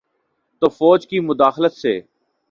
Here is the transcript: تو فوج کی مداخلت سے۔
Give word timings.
تو 0.61 0.69
فوج 0.69 1.07
کی 1.07 1.19
مداخلت 1.19 1.73
سے۔ 1.73 2.01